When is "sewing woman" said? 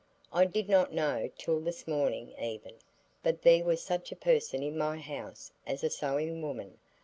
5.91-6.79